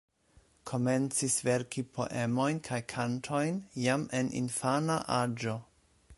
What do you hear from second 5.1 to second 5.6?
aĝo.